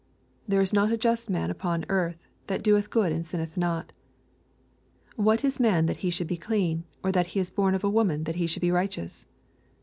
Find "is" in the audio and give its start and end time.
0.61-0.73, 5.45-5.59, 7.35-7.51